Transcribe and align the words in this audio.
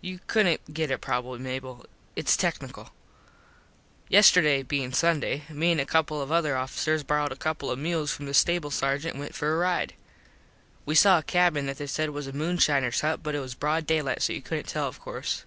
You 0.00 0.18
couldnt 0.26 0.74
get 0.74 0.90
it 0.90 1.00
probably 1.00 1.38
Mable. 1.38 1.86
Its 2.16 2.36
tecknickle. 2.36 2.90
Yesterday 4.08 4.64
being 4.64 4.92
Sunday 4.92 5.44
me 5.48 5.70
an 5.70 5.78
a 5.78 5.86
couple 5.86 6.20
of 6.20 6.32
other 6.32 6.56
officers 6.56 7.04
borrowed 7.04 7.30
a 7.30 7.36
couple 7.36 7.70
of 7.70 7.78
mules 7.78 8.10
from 8.10 8.26
the 8.26 8.34
stable 8.34 8.72
Sargent 8.72 9.14
an 9.14 9.20
went 9.20 9.34
for 9.36 9.54
a 9.54 9.58
ride. 9.58 9.94
We 10.84 10.96
saw 10.96 11.18
a 11.18 11.22
cabin 11.22 11.66
that 11.66 11.78
they 11.78 11.86
said 11.86 12.10
was 12.10 12.26
a 12.26 12.32
moonshiners 12.32 13.02
hut 13.02 13.22
but 13.22 13.36
it 13.36 13.40
was 13.40 13.54
broad 13.54 13.86
daylight 13.86 14.22
so 14.22 14.32
you 14.32 14.42
couldnt 14.42 14.66
tell 14.66 14.88
of 14.88 14.98
course. 14.98 15.44